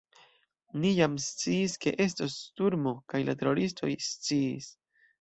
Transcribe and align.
Ni 0.85 0.93
jam 0.99 1.17
sciis, 1.25 1.77
ke 1.85 1.95
estos 2.07 2.39
sturmo, 2.49 2.97
kaj 3.15 3.25
la 3.31 3.39
teroristoj 3.45 3.95
sciis. 4.11 4.77